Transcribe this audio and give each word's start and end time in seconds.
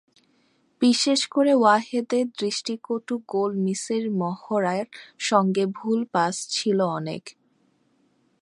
বিশেষ 0.81 1.19
করে 1.27 1.51
ওয়াহেদের 1.55 2.25
দৃষ্টিকটু 2.39 3.13
গোল 3.27 3.51
মিসের 3.57 4.03
মহড়ার 4.21 4.85
সঙ্গে 5.19 5.63
ভুল 5.77 5.99
পাস 6.13 6.35
ছিল 6.49 6.79
অনেক। 6.99 7.23